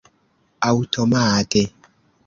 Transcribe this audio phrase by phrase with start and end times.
[0.69, 1.65] aŭtomate